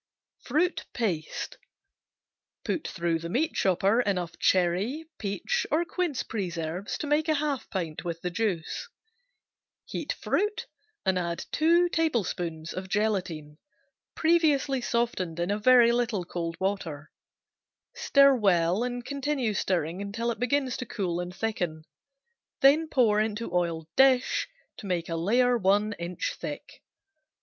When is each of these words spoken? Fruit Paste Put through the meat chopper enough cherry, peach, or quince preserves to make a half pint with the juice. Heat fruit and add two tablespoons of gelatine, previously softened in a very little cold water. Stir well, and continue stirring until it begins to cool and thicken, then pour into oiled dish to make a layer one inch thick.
Fruit 0.41 0.87
Paste 0.95 1.59
Put 2.65 2.87
through 2.87 3.19
the 3.19 3.29
meat 3.29 3.53
chopper 3.53 4.01
enough 4.01 4.35
cherry, 4.39 5.05
peach, 5.19 5.67
or 5.69 5.85
quince 5.85 6.23
preserves 6.23 6.97
to 6.97 7.05
make 7.05 7.27
a 7.29 7.35
half 7.35 7.69
pint 7.69 8.03
with 8.03 8.19
the 8.23 8.31
juice. 8.31 8.89
Heat 9.85 10.11
fruit 10.13 10.65
and 11.05 11.19
add 11.19 11.45
two 11.51 11.87
tablespoons 11.87 12.73
of 12.73 12.89
gelatine, 12.89 13.59
previously 14.15 14.81
softened 14.81 15.39
in 15.39 15.51
a 15.51 15.59
very 15.59 15.91
little 15.91 16.25
cold 16.25 16.59
water. 16.59 17.11
Stir 17.93 18.33
well, 18.33 18.83
and 18.83 19.05
continue 19.05 19.53
stirring 19.53 20.01
until 20.01 20.31
it 20.31 20.39
begins 20.39 20.77
to 20.77 20.85
cool 20.87 21.19
and 21.19 21.35
thicken, 21.35 21.83
then 22.61 22.87
pour 22.87 23.19
into 23.19 23.53
oiled 23.53 23.87
dish 23.95 24.47
to 24.77 24.87
make 24.87 25.09
a 25.09 25.15
layer 25.15 25.59
one 25.59 25.93
inch 25.99 26.33
thick. 26.39 26.81